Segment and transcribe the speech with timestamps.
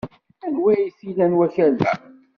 [0.45, 1.91] Anwa ay t-ilan wakal-a?